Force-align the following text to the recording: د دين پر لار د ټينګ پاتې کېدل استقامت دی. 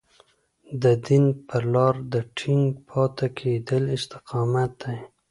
د 0.83 0.85
دين 1.05 1.25
پر 1.47 1.63
لار 1.73 1.95
د 2.13 2.15
ټينګ 2.37 2.65
پاتې 2.89 3.27
کېدل 3.37 3.83
استقامت 3.97 4.71
دی. 4.83 4.97